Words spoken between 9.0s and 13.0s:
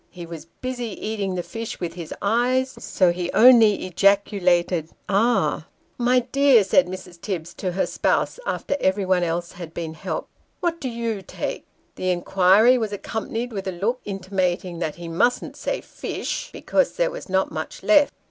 else had been helped, "what do you take?" The inquiry was